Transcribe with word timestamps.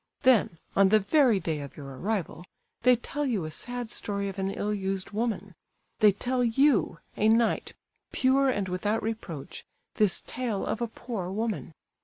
Then, 0.23 0.57
on 0.75 0.89
the 0.89 0.97
very 0.99 1.39
day 1.39 1.59
of 1.59 1.77
your 1.77 1.85
arrival, 1.95 2.43
they 2.81 2.95
tell 2.95 3.23
you 3.23 3.45
a 3.45 3.51
sad 3.51 3.91
story 3.91 4.29
of 4.29 4.39
an 4.39 4.49
ill 4.49 4.73
used 4.73 5.11
woman; 5.11 5.53
they 5.99 6.11
tell 6.11 6.43
you, 6.43 6.97
a 7.15 7.29
knight, 7.29 7.75
pure 8.11 8.49
and 8.49 8.67
without 8.67 9.03
reproach, 9.03 9.63
this 9.97 10.23
tale 10.25 10.65
of 10.65 10.81
a 10.81 10.87
poor 10.87 11.29
woman! 11.29 11.75